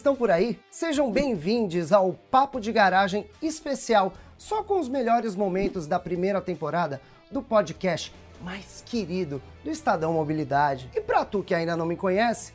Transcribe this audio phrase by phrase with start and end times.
[0.00, 0.58] Estão por aí?
[0.70, 7.02] Sejam bem-vindos ao Papo de Garagem especial, só com os melhores momentos da primeira temporada
[7.30, 8.10] do podcast
[8.40, 10.88] mais querido do Estadão Mobilidade.
[10.96, 12.54] E para tu que ainda não me conhece,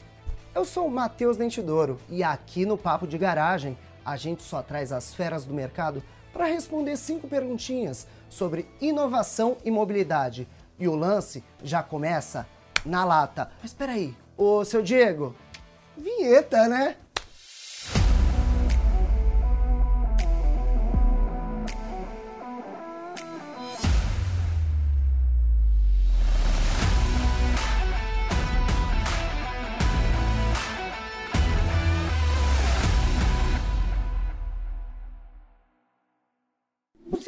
[0.56, 4.92] eu sou o Matheus Dentidouro e aqui no Papo de Garagem a gente só traz
[4.92, 6.02] as feras do mercado
[6.34, 10.48] para responder cinco perguntinhas sobre inovação e mobilidade.
[10.80, 12.48] E o lance já começa
[12.84, 13.52] na lata.
[13.62, 15.36] Mas espera aí, ô seu Diego,
[15.96, 16.96] vinheta, né?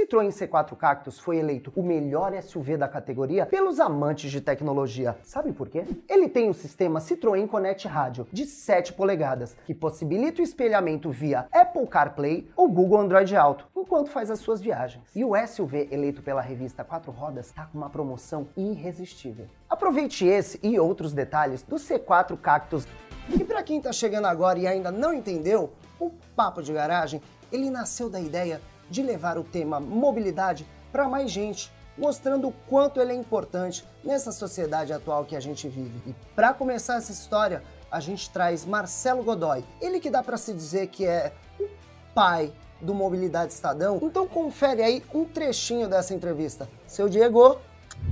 [0.07, 5.17] Citroën C4 Cactus foi eleito o melhor SUV da categoria pelos amantes de tecnologia.
[5.21, 5.83] Sabe por quê?
[6.07, 11.45] Ele tem o sistema Citroën Connect Rádio de 7 polegadas, que possibilita o espelhamento via
[11.51, 15.03] Apple CarPlay ou Google Android Auto, enquanto faz as suas viagens.
[15.13, 19.47] E o SUV eleito pela revista Quatro Rodas está com uma promoção irresistível.
[19.69, 22.87] Aproveite esse e outros detalhes do C4 Cactus.
[23.29, 27.69] E para quem está chegando agora e ainda não entendeu, o Papo de Garagem, ele
[27.69, 33.11] nasceu da ideia de levar o tema mobilidade para mais gente, mostrando o quanto ele
[33.11, 36.01] é importante nessa sociedade atual que a gente vive.
[36.05, 40.53] E para começar essa história, a gente traz Marcelo Godoy, ele que dá para se
[40.53, 41.67] dizer que é o
[42.13, 43.99] pai do Mobilidade Estadão.
[44.01, 46.69] Então confere aí um trechinho dessa entrevista.
[46.85, 47.57] Seu Diego,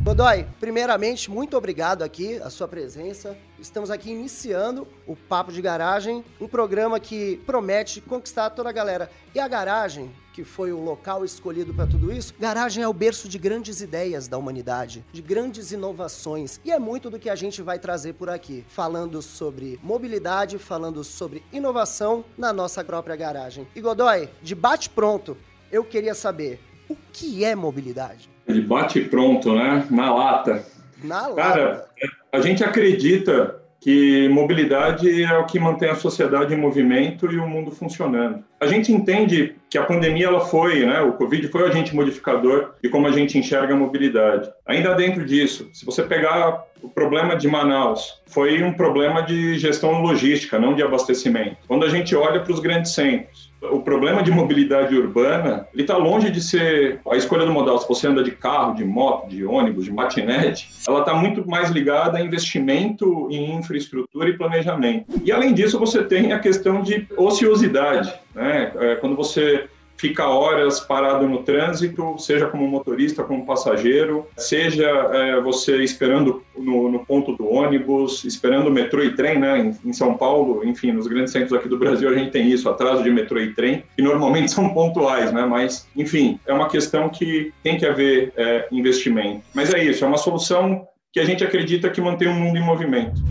[0.06, 3.36] Godoy, primeiramente, muito obrigado aqui, a sua presença.
[3.60, 9.10] Estamos aqui iniciando o Papo de Garagem, um programa que promete conquistar toda a galera.
[9.34, 13.28] E a garagem, que foi o local escolhido para tudo isso, garagem é o berço
[13.28, 16.62] de grandes ideias da humanidade, de grandes inovações.
[16.64, 21.04] E é muito do que a gente vai trazer por aqui, falando sobre mobilidade, falando
[21.04, 23.68] sobre inovação na nossa própria garagem.
[23.76, 25.36] E Godoy, de bate pronto,
[25.72, 28.35] eu queria saber o que é mobilidade?
[28.48, 29.86] De bate pronto, né?
[29.90, 30.64] Na lata.
[31.04, 31.36] Na lata.
[31.36, 31.86] Cara,
[32.32, 37.48] a gente acredita que mobilidade é o que mantém a sociedade em movimento e o
[37.48, 38.44] mundo funcionando.
[38.60, 42.72] A gente entende que a pandemia ela foi, né, o Covid foi o agente modificador
[42.82, 44.50] de como a gente enxerga a mobilidade.
[44.66, 50.02] Ainda dentro disso, se você pegar o problema de Manaus, foi um problema de gestão
[50.02, 51.58] logística, não de abastecimento.
[51.68, 55.98] Quando a gente olha para os grandes centros, o problema de mobilidade urbana, ele está
[55.98, 57.78] longe de ser a escolha do modal.
[57.80, 61.70] Se você anda de carro, de moto, de ônibus, de patinete, ela está muito mais
[61.72, 65.06] ligada a investimento em infraestrutura e planejamento.
[65.24, 68.72] E além disso, você tem a questão de ociosidade, né?
[68.76, 75.40] É, quando você fica horas parado no trânsito, seja como motorista, como passageiro, seja é,
[75.42, 79.60] você esperando no, no, ponto do ônibus, esperando metrô e trem, né?
[79.60, 82.70] Em, em, São Paulo, enfim, nos grandes centros aqui do Brasil a gente tem isso,
[82.70, 85.46] atraso de metrô e trem, que normalmente são pontuais, né?
[85.46, 89.44] Mas, enfim, é uma questão que tem que haver é, investimento.
[89.54, 92.62] Mas é isso, é uma solução que a gente acredita que mantém o mundo em
[92.62, 93.24] movimento.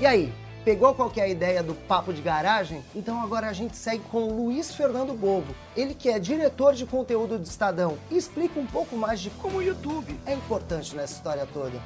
[0.00, 0.32] E aí,
[0.68, 2.84] Pegou qual é ideia do papo de garagem?
[2.94, 6.84] Então agora a gente segue com o Luiz Fernando Bovo, ele que é diretor de
[6.84, 11.14] conteúdo do Estadão, e explica um pouco mais de como o YouTube é importante nessa
[11.14, 11.80] história toda.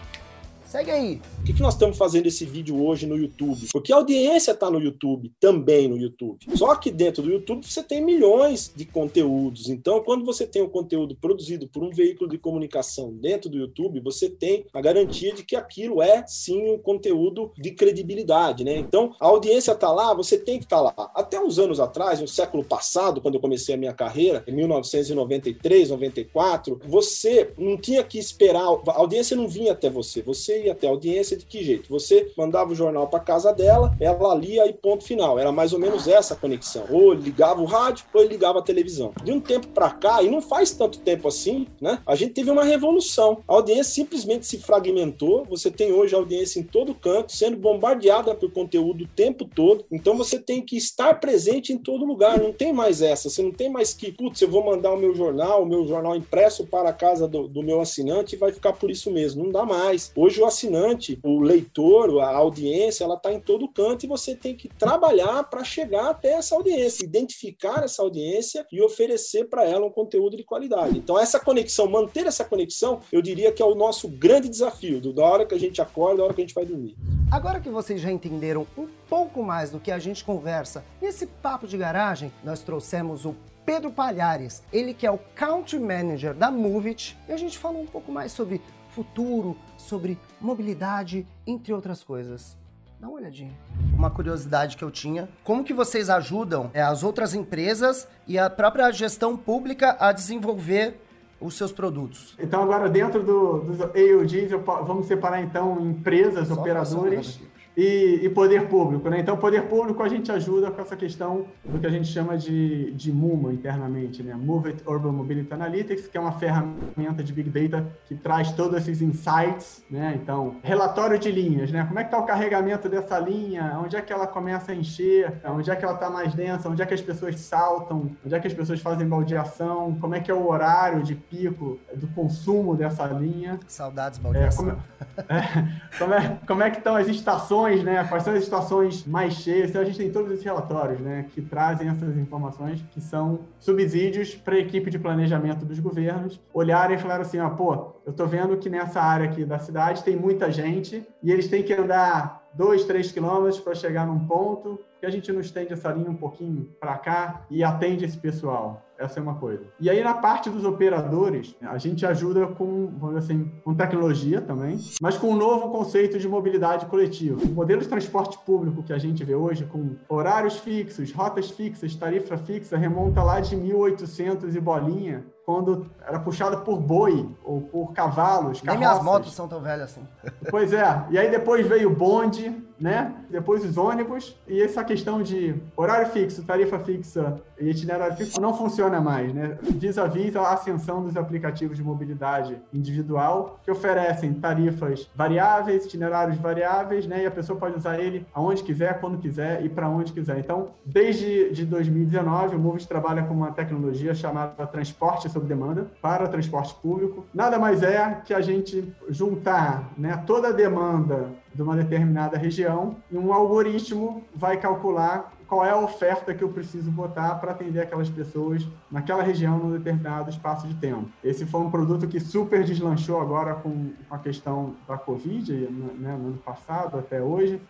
[0.72, 1.20] Segue aí.
[1.36, 3.68] Por que, que nós estamos fazendo esse vídeo hoje no YouTube?
[3.70, 6.38] Porque a audiência está no YouTube, também no YouTube.
[6.54, 9.68] Só que dentro do YouTube você tem milhões de conteúdos.
[9.68, 14.00] Então, quando você tem um conteúdo produzido por um veículo de comunicação dentro do YouTube,
[14.00, 18.74] você tem a garantia de que aquilo é sim um conteúdo de credibilidade, né?
[18.76, 21.12] Então, a audiência está lá, você tem que estar tá lá.
[21.14, 25.90] Até uns anos atrás, no século passado, quando eu comecei a minha carreira, em 1993,
[25.90, 30.22] 94, você não tinha que esperar, a audiência não vinha até você.
[30.22, 31.88] Você até a audiência de que jeito?
[31.90, 35.38] Você mandava o jornal para casa dela, ela lia e ponto final.
[35.38, 36.84] Era mais ou menos essa a conexão.
[36.90, 39.12] Ou ligava o rádio, ou ligava a televisão.
[39.22, 42.00] De um tempo para cá, e não faz tanto tempo assim, né?
[42.06, 43.42] A gente teve uma revolução.
[43.46, 45.44] A audiência simplesmente se fragmentou.
[45.48, 49.84] Você tem hoje a audiência em todo canto, sendo bombardeada por conteúdo o tempo todo.
[49.90, 52.38] Então você tem que estar presente em todo lugar.
[52.38, 53.28] Não tem mais essa.
[53.28, 56.16] Você não tem mais que, putz, eu vou mandar o meu jornal, o meu jornal
[56.16, 59.44] impresso para a casa do, do meu assinante e vai ficar por isso mesmo.
[59.44, 60.12] Não dá mais.
[60.16, 64.54] Hoje o assinante, o leitor, a audiência, ela está em todo canto e você tem
[64.54, 69.90] que trabalhar para chegar até essa audiência, identificar essa audiência e oferecer para ela um
[69.90, 70.98] conteúdo de qualidade.
[70.98, 75.24] Então, essa conexão, manter essa conexão, eu diria que é o nosso grande desafio, da
[75.24, 76.96] hora que a gente acorda, da hora que a gente vai dormir.
[77.30, 81.66] Agora que vocês já entenderam um pouco mais do que a gente conversa nesse papo
[81.66, 83.34] de garagem, nós trouxemos o
[83.64, 87.86] Pedro Palhares, ele que é o Country Manager da Movit, e a gente falou um
[87.86, 88.60] pouco mais sobre
[88.92, 92.56] futuro, sobre mobilidade, entre outras coisas.
[93.00, 93.52] Dá uma olhadinha.
[93.96, 98.48] Uma curiosidade que eu tinha, como que vocês ajudam é, as outras empresas e a
[98.48, 101.00] própria gestão pública a desenvolver
[101.40, 102.36] os seus produtos?
[102.38, 104.52] Então agora dentro do, dos AUGs,
[104.86, 107.40] vamos separar então empresas, Só operadores
[107.76, 109.08] e, e, poder público.
[109.08, 109.20] Né?
[109.20, 112.92] Então, poder público a gente ajuda com essa questão do que a gente chama de,
[112.92, 114.34] de MUMA internamente, né?
[114.34, 118.76] Move It Urban Mobility Analytics, que é uma ferramenta de Big Data que traz todos
[118.76, 119.84] esses insights.
[119.90, 120.18] Né?
[120.22, 121.84] Então, relatório de linhas, né?
[121.84, 125.40] como é que está o carregamento dessa linha, onde é que ela começa a encher,
[125.46, 128.40] onde é que ela está mais densa, onde é que as pessoas saltam, onde é
[128.40, 132.76] que as pessoas fazem baldeação, como é que é o horário de pico do consumo
[132.76, 133.58] dessa linha.
[133.66, 134.68] Saudades baldeação.
[134.68, 138.04] É, como, é, como, é, como é que estão as estações estações, né?
[138.04, 139.70] Quais são as estações mais cheias?
[139.70, 141.26] Então a gente tem todos esses relatórios, né?
[141.34, 146.96] Que trazem essas informações que são subsídios para a equipe de planejamento dos governos olharem
[146.96, 150.16] e falar assim, ó, pô, eu tô vendo que nessa área aqui da cidade tem
[150.16, 155.06] muita gente e eles têm que andar dois, três quilômetros para chegar num ponto que
[155.06, 158.82] a gente não estende essa linha um pouquinho para cá e atende esse pessoal.
[158.96, 159.64] Essa é uma coisa.
[159.80, 164.78] E aí, na parte dos operadores, a gente ajuda com, vamos assim, com tecnologia também,
[165.00, 167.42] mas com um novo conceito de mobilidade coletiva.
[167.42, 171.96] O modelo de transporte público que a gente vê hoje, com horários fixos, rotas fixas,
[171.96, 177.92] tarifa fixa, remonta lá de 1800 e bolinha, quando era puxada por boi ou por
[177.92, 178.62] cavalos, carroças.
[178.64, 180.06] Nem minhas motos são tão velhas assim.
[180.50, 181.04] Pois é.
[181.10, 182.50] E aí depois veio o bonde,
[182.80, 183.14] né?
[183.30, 184.36] Depois os ônibus.
[184.46, 189.58] E essa questão de horário fixo, tarifa fixa e itinerário fixo não funciona mais, né?
[189.62, 197.22] Vis-a-vis a ascensão dos aplicativos de mobilidade individual que oferecem tarifas variáveis, itinerários variáveis, né?
[197.22, 200.38] E a pessoa pode usar ele aonde quiser, quando quiser e para onde quiser.
[200.38, 206.26] Então, desde de 2019, o Moves trabalha com uma tecnologia chamada transporte sob demanda para
[206.26, 207.24] transporte público.
[207.32, 212.96] Nada mais é que a gente juntar né, toda a demanda de uma determinada região
[213.10, 217.80] e um algoritmo vai calcular qual é a oferta que eu preciso botar para atender
[217.80, 221.10] aquelas pessoas naquela região num determinado espaço de tempo.
[221.22, 226.28] Esse foi um produto que super deslanchou agora com a questão da Covid, né, no
[226.28, 227.60] ano passado até hoje,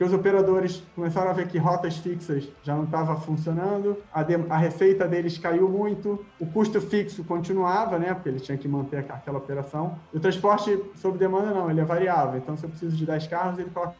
[0.00, 4.34] que os operadores começaram a ver que rotas fixas já não estava funcionando, a, de,
[4.48, 8.96] a, receita deles caiu muito, o custo fixo continuava, né, porque ele tinha que manter
[8.96, 9.98] aquela operação.
[10.10, 12.38] E o transporte sob demanda não, ele é variável.
[12.38, 13.94] Então, se eu preciso de 10 carros, ele coloca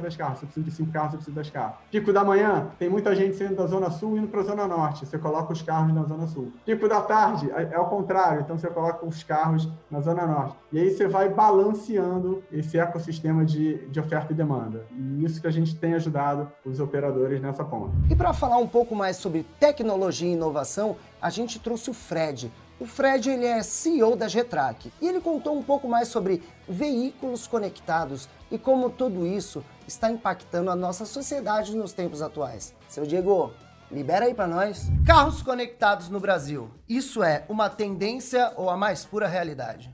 [0.00, 0.38] das carros.
[0.38, 1.76] Se eu preciso de cinco carros, eu preciso das carros.
[1.90, 5.06] Pico da manhã, tem muita gente saindo da Zona Sul indo para a Zona Norte.
[5.06, 6.52] Você coloca os carros na Zona Sul.
[6.64, 8.40] Pico da tarde, é, é ao contrário.
[8.42, 10.56] Então, você coloca os carros na Zona Norte.
[10.72, 14.86] E aí você vai balanceando esse ecossistema de, de oferta e demanda.
[14.92, 17.92] E isso que a gente tem ajudado os operadores nessa ponta.
[18.08, 22.50] E para falar um pouco mais sobre tecnologia e inovação, a gente trouxe o Fred,
[22.82, 27.46] o Fred ele é CEO da Getrac e ele contou um pouco mais sobre veículos
[27.46, 32.74] conectados e como tudo isso está impactando a nossa sociedade nos tempos atuais.
[32.88, 33.52] Seu Diego,
[33.88, 34.88] libera aí para nós.
[35.06, 36.72] Carros conectados no Brasil.
[36.88, 39.88] Isso é uma tendência ou a mais pura realidade?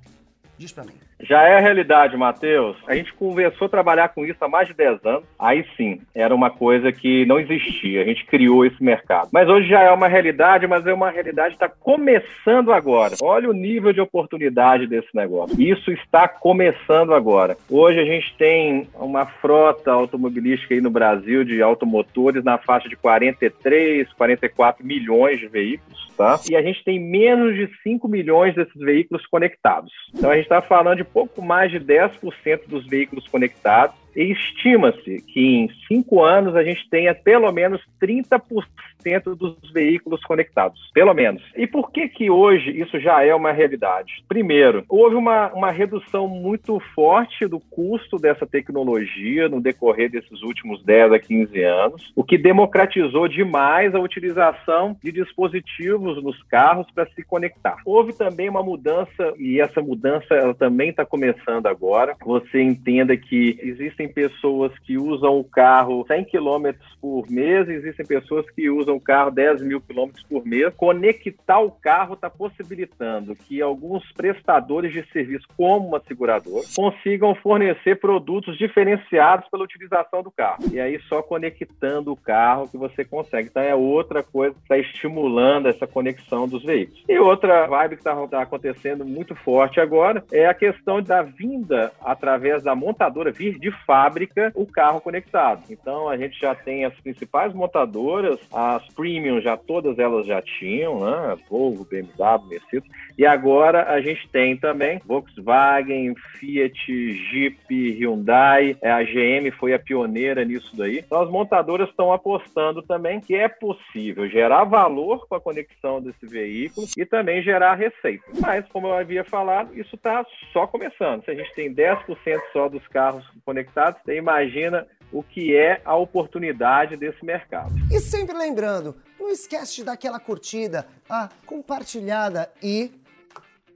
[0.57, 1.08] Diz para mim.
[1.21, 2.77] Já é a realidade, Matheus.
[2.87, 5.25] A gente começou a trabalhar com isso há mais de 10 anos.
[5.39, 8.03] Aí sim, era uma coisa que não existia.
[8.03, 9.29] A gente criou esse mercado.
[9.33, 13.17] Mas hoje já é uma realidade, mas é uma realidade que está começando agora.
[13.23, 15.61] Olha o nível de oportunidade desse negócio.
[15.61, 17.57] Isso está começando agora.
[17.69, 22.97] Hoje a gente tem uma frota automobilística aí no Brasil de automotores na faixa de
[22.97, 26.09] 43, 44 milhões de veículos.
[26.17, 26.41] Tá?
[26.51, 29.93] E a gente tem menos de 5 milhões desses veículos conectados.
[30.13, 35.41] Então a gente está falando de pouco mais de 10% dos veículos conectados estima-se que
[35.41, 41.43] em cinco anos a gente tenha pelo menos 30% dos veículos conectados, pelo menos.
[41.57, 44.25] E por que que hoje isso já é uma realidade?
[44.29, 50.83] Primeiro, houve uma, uma redução muito forte do custo dessa tecnologia no decorrer desses últimos
[50.85, 57.07] 10 a 15 anos, o que democratizou demais a utilização de dispositivos nos carros para
[57.11, 57.77] se conectar.
[57.85, 62.17] Houve também uma mudança, e essa mudança ela também está começando agora.
[62.25, 68.49] Você entenda que existem pessoas que usam o carro 100 km por mês, existem pessoas
[68.51, 70.73] que usam o carro 10 mil quilômetros por mês.
[70.77, 78.01] Conectar o carro está possibilitando que alguns prestadores de serviço, como uma seguradora, consigam fornecer
[78.01, 80.65] produtos diferenciados pela utilização do carro.
[80.73, 83.49] E aí, só conectando o carro que você consegue.
[83.49, 87.05] Então, é outra coisa que está estimulando essa conexão dos veículos.
[87.09, 91.93] E outra vibe que está tá acontecendo muito forte agora é a questão da vinda
[92.01, 95.65] através da montadora vir de fato fábrica o carro conectado.
[95.69, 101.01] Então a gente já tem as principais montadoras, as premium já todas elas já tinham,
[101.01, 101.37] né?
[101.51, 109.03] Volvo, BMW, Mercedes, e agora a gente tem também Volkswagen, Fiat, Jeep, Hyundai, é, a
[109.03, 110.99] GM foi a pioneira nisso daí.
[110.99, 116.25] Então as montadoras estão apostando também que é possível gerar valor com a conexão desse
[116.25, 118.25] veículo e também gerar receita.
[118.41, 121.25] Mas, como eu havia falado, isso está só começando.
[121.25, 125.97] Se a gente tem 10% só dos carros conectados, você imagina o que é a
[125.97, 127.75] oportunidade desse mercado.
[127.91, 132.93] E sempre lembrando, não esquece de dar aquela curtida, a compartilhada e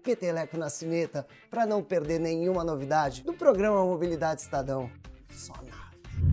[0.03, 4.91] peteleco na cineta para não perder nenhuma novidade do programa Mobilidade Estadão.
[5.31, 5.73] Só nada.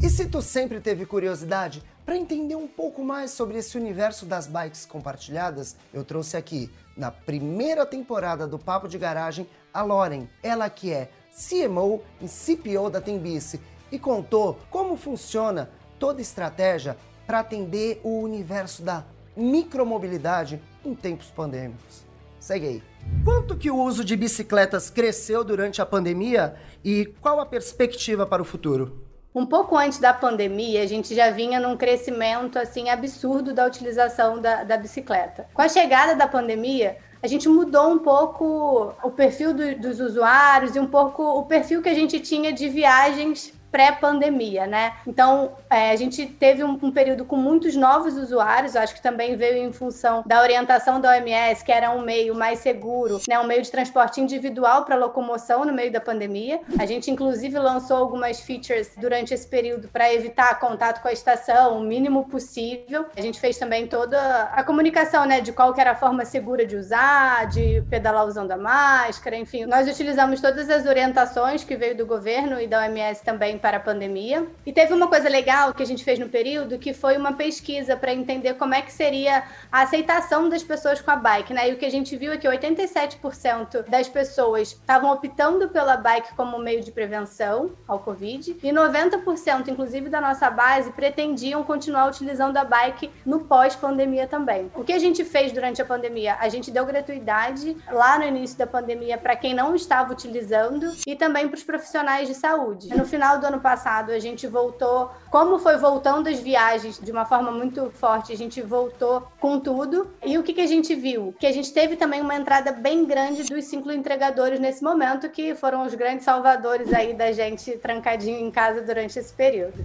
[0.01, 4.47] E se tu sempre teve curiosidade para entender um pouco mais sobre esse universo das
[4.47, 10.69] bikes compartilhadas, eu trouxe aqui, na primeira temporada do Papo de Garagem, a Loren, ela
[10.69, 11.09] que é
[11.47, 18.19] CMO e CPO da Tembice, e contou como funciona toda a estratégia para atender o
[18.19, 19.03] universo da
[19.35, 22.05] micromobilidade em tempos pandêmicos.
[22.39, 22.83] Segue aí.
[23.23, 28.41] Quanto que o uso de bicicletas cresceu durante a pandemia e qual a perspectiva para
[28.41, 29.05] o futuro?
[29.33, 34.41] Um pouco antes da pandemia, a gente já vinha num crescimento assim absurdo da utilização
[34.41, 35.47] da, da bicicleta.
[35.53, 40.75] Com a chegada da pandemia, a gente mudou um pouco o perfil do, dos usuários
[40.75, 44.93] e um pouco o perfil que a gente tinha de viagens pré-pandemia, né?
[45.05, 49.35] Então, é, a gente teve um, um, período com muitos novos usuários, acho que também
[49.35, 53.39] veio em função da orientação da OMS, que era um meio mais seguro, né?
[53.39, 56.61] Um meio de transporte individual para locomoção no meio da pandemia.
[56.79, 61.77] A gente, inclusive, lançou algumas features durante esse período para evitar contato com a estação,
[61.77, 63.05] o mínimo possível.
[63.15, 65.41] A gente fez também toda a comunicação, né?
[65.41, 69.65] De qual era a forma segura de usar, de pedalar usando a máscara, enfim.
[69.65, 73.79] Nós utilizamos todas as orientações que veio do governo e da OMS também para a
[73.79, 74.47] pandemia.
[74.65, 77.95] E teve uma coisa legal que a gente fez no período, que foi uma pesquisa
[77.95, 81.69] para entender como é que seria a aceitação das pessoas com a bike, né?
[81.69, 86.33] E o que a gente viu é que 87% das pessoas estavam optando pela bike
[86.35, 92.57] como meio de prevenção ao Covid e 90%, inclusive da nossa base, pretendiam continuar utilizando
[92.57, 94.71] a bike no pós-pandemia também.
[94.75, 96.37] O que a gente fez durante a pandemia?
[96.39, 101.15] A gente deu gratuidade lá no início da pandemia para quem não estava utilizando e
[101.15, 102.89] também para os profissionais de saúde.
[102.95, 107.25] No final do ano passado a gente voltou, como foi voltando as viagens de uma
[107.25, 110.09] forma muito forte, a gente voltou com tudo.
[110.23, 111.35] E o que, que a gente viu?
[111.39, 115.55] Que a gente teve também uma entrada bem grande dos cinco entregadores nesse momento, que
[115.55, 119.83] foram os grandes salvadores aí da gente trancadinho em casa durante esse período.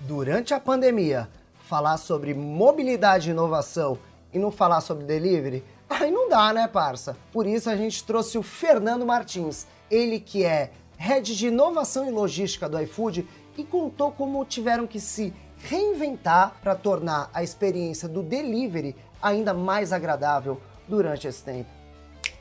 [0.00, 1.28] Durante a pandemia,
[1.60, 3.96] falar sobre mobilidade e inovação
[4.32, 7.16] e não falar sobre delivery, aí não dá, né, parça?
[7.32, 12.10] Por isso a gente trouxe o Fernando Martins, ele que é head de inovação e
[12.10, 13.26] logística do iFood,
[13.58, 19.92] e contou como tiveram que se reinventar para tornar a experiência do delivery ainda mais
[19.92, 21.68] agradável durante esse tempo.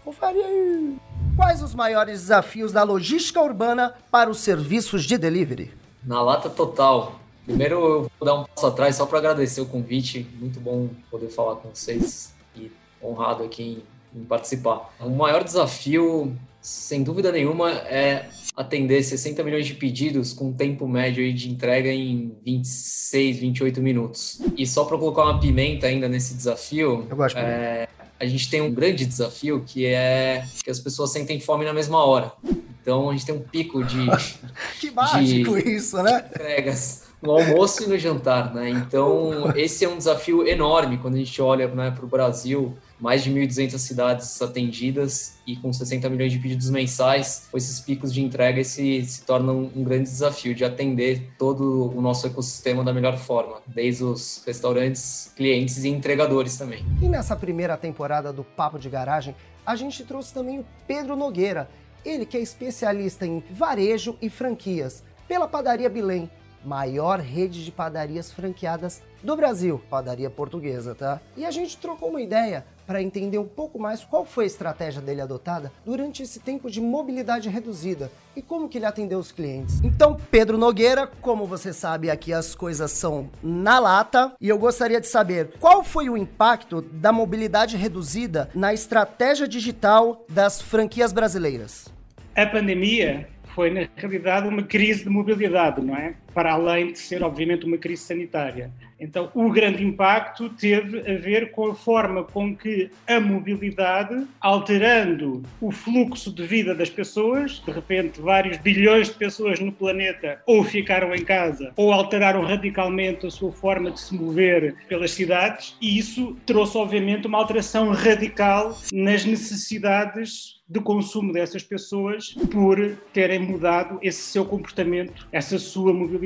[0.06, 0.98] Confere aí!
[1.36, 5.74] Quais os maiores desafios da logística urbana para os serviços de delivery?
[6.04, 7.20] Na lata total.
[7.46, 10.28] Primeiro eu vou dar um passo atrás só para agradecer o convite.
[10.40, 14.94] Muito bom poder falar com vocês e honrado aqui em, em participar.
[15.00, 21.34] O maior desafio, sem dúvida nenhuma, é atender 60 milhões de pedidos com tempo médio
[21.34, 24.42] de entrega em 26, 28 minutos.
[24.58, 27.88] E só para colocar uma pimenta ainda nesse desafio, é,
[28.20, 32.04] a gente tem um grande desafio que é que as pessoas sentem fome na mesma
[32.04, 32.34] hora.
[32.82, 34.08] Então a gente tem um pico de
[34.82, 36.26] que mágico de isso, né?
[36.30, 38.70] Entregas no almoço e no jantar, né?
[38.70, 43.24] Então esse é um desafio enorme quando a gente olha né, para o Brasil mais
[43.24, 48.64] de 1.200 cidades atendidas e com 60 milhões de pedidos mensais, esses picos de entrega
[48.64, 53.62] se torna um, um, grande desafio de atender todo o nosso ecossistema da melhor forma,
[53.66, 56.86] desde os restaurantes, clientes e entregadores também.
[57.02, 61.70] E nessa primeira temporada do Papo de Garagem, a gente trouxe também o Pedro Nogueira,
[62.04, 66.30] ele que é especialista em varejo e franquias, pela Padaria Bilém,
[66.64, 71.22] maior rede de padarias franqueadas do Brasil, padaria portuguesa, tá?
[71.38, 75.00] E a gente trocou uma ideia para entender um pouco mais qual foi a estratégia
[75.00, 79.80] dele adotada durante esse tempo de mobilidade reduzida e como que ele atendeu os clientes.
[79.84, 85.00] Então, Pedro Nogueira, como você sabe, aqui as coisas são na lata e eu gostaria
[85.00, 91.94] de saber qual foi o impacto da mobilidade reduzida na estratégia digital das franquias brasileiras.
[92.36, 96.16] A pandemia foi, na realidade, uma crise de mobilidade, não é?
[96.34, 98.72] Para além de ser, obviamente, uma crise sanitária.
[99.00, 105.42] Então, o grande impacto teve a ver com a forma com que a mobilidade, alterando
[105.62, 110.64] o fluxo de vida das pessoas, de repente, vários bilhões de pessoas no planeta ou
[110.64, 115.98] ficaram em casa ou alteraram radicalmente a sua forma de se mover pelas cidades, e
[115.98, 123.98] isso trouxe, obviamente, uma alteração radical nas necessidades de consumo dessas pessoas por terem mudado
[124.04, 126.19] esse seu comportamento, essa sua mobilidade.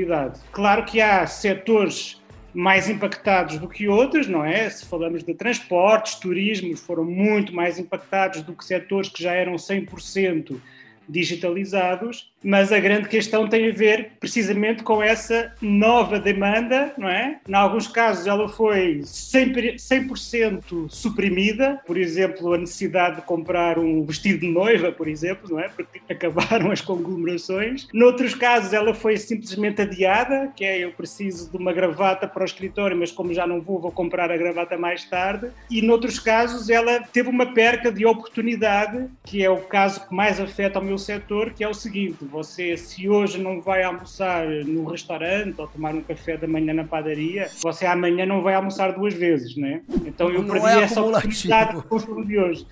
[0.52, 2.22] Claro que há setores
[2.54, 4.70] mais impactados do que outros, não é?
[4.70, 9.56] Se falamos de transportes, turismos, foram muito mais impactados do que setores que já eram
[9.56, 10.60] 100%
[11.07, 17.39] digitalizados, mas a grande questão tem a ver precisamente com essa nova demanda, não é?
[17.48, 24.03] Em alguns casos ela foi 100%, 100 suprimida, por exemplo, a necessidade de comprar um
[24.03, 25.69] vestido de noiva, por exemplo, não é?
[25.69, 27.88] Porque acabaram as conglomerações.
[27.93, 32.45] Noutros casos ela foi simplesmente adiada, que é eu preciso de uma gravata para o
[32.45, 35.48] escritório, mas como já não vou, vou comprar a gravata mais tarde.
[35.69, 40.39] E noutros casos ela teve uma perca de oportunidade, que é o caso que mais
[40.39, 44.86] afeta o meu setor, que é o seguinte: você, se hoje não vai almoçar no
[44.86, 49.14] restaurante ou tomar um café da manhã na padaria, você amanhã não vai almoçar duas
[49.14, 49.82] vezes, né?
[50.06, 52.68] Então eu não perdi é essa oportunidade com de hoje.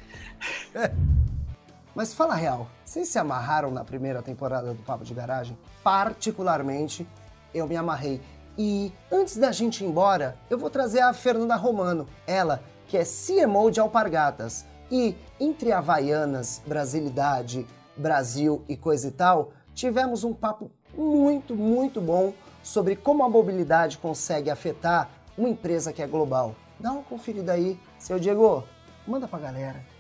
[1.94, 5.58] Mas fala real, vocês se amarraram na primeira temporada do Papo de Garagem?
[5.84, 7.06] Particularmente,
[7.54, 8.22] eu me amarrei.
[8.58, 13.04] E antes da gente ir embora, eu vou trazer a Fernanda Romano, ela que é
[13.04, 14.66] CMO de Alpargatas.
[14.92, 22.34] E entre Havaianas, Brasilidade, Brasil e coisa e tal, tivemos um papo muito, muito bom
[22.64, 26.56] sobre como a mobilidade consegue afetar uma empresa que é global.
[26.80, 28.64] Dá uma conferida aí, seu Diego,
[29.08, 29.91] manda pra galera.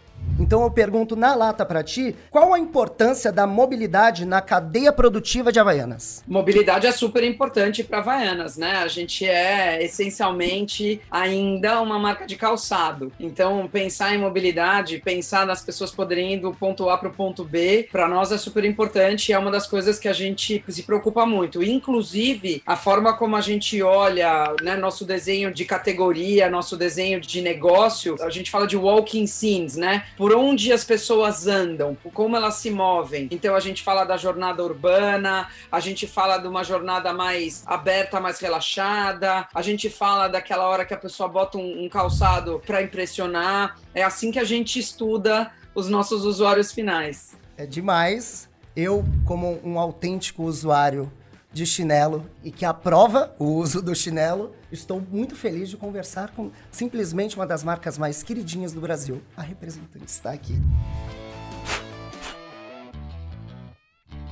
[0.42, 5.51] Então eu pergunto na lata para ti, qual a importância da mobilidade na cadeia produtiva
[5.51, 6.24] de Havaianas?
[6.28, 8.78] Mobilidade é super importante para Havaianas, né?
[8.78, 13.12] A gente é essencialmente ainda uma marca de calçado.
[13.20, 17.44] Então, pensar em mobilidade, pensar nas pessoas poderem ir do ponto A para o ponto
[17.44, 20.84] B, para nós é super importante e é uma das coisas que a gente se
[20.84, 21.62] preocupa muito.
[21.62, 27.42] Inclusive, a forma como a gente olha, né, nosso desenho de categoria, nosso desenho de
[27.42, 30.03] negócio, a gente fala de walking scenes, né?
[30.17, 33.27] Por onde as pessoas andam, por como elas se movem.
[33.31, 38.19] Então a gente fala da jornada urbana, a gente fala de uma jornada mais aberta,
[38.19, 42.81] mais relaxada, a gente fala daquela hora que a pessoa bota um, um calçado para
[42.81, 43.77] impressionar.
[43.93, 47.37] É assim que a gente estuda os nossos usuários finais.
[47.57, 48.50] É demais.
[48.75, 51.11] Eu, como um autêntico usuário
[51.51, 54.55] de chinelo e que aprova o uso do chinelo.
[54.72, 59.22] Estou muito feliz de conversar com simplesmente uma das marcas mais queridinhas do Brasil.
[59.35, 60.53] A representante está aqui.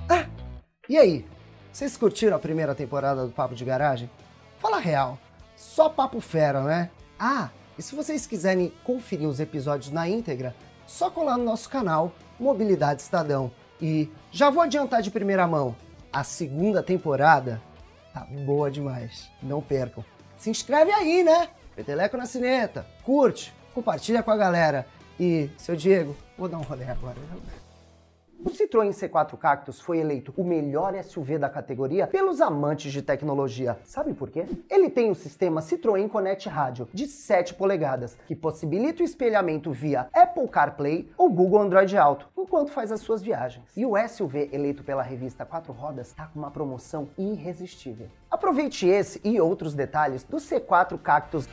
[0.10, 0.26] Ah,
[0.88, 1.26] e aí?
[1.72, 4.10] Vocês curtiram a primeira temporada do Papo de Garagem?
[4.60, 5.18] Fala real,
[5.56, 6.90] só papo fera, né?
[7.18, 10.56] Ah, e se vocês quiserem conferir os episódios na íntegra,
[10.88, 13.52] só colar no nosso canal Mobilidade Estadão.
[13.82, 15.76] E já vou adiantar de primeira mão,
[16.12, 17.62] a segunda temporada
[18.14, 19.30] tá boa demais.
[19.42, 20.04] Não percam.
[20.38, 21.50] Se inscreve aí, né?
[21.76, 22.86] Peteleco na cineta.
[23.04, 24.86] Curte, compartilha com a galera.
[25.20, 27.18] E, seu Diego, vou dar um rolê agora.
[28.42, 33.78] O Citroën C4 Cactus foi eleito o melhor SUV da categoria pelos amantes de tecnologia.
[33.84, 34.46] Sabe por quê?
[34.70, 40.08] Ele tem o sistema Citroën Connect Rádio de 7 polegadas, que possibilita o espelhamento via
[40.14, 43.66] Apple CarPlay ou Google Android Auto, enquanto faz as suas viagens.
[43.76, 48.08] E o SUV eleito pela revista Quatro Rodas está com uma promoção irresistível.
[48.32, 51.46] Aproveite esse e outros detalhes do C4 Cactus